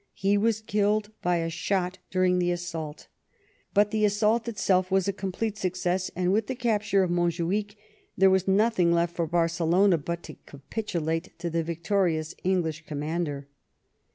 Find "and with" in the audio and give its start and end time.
6.15-6.47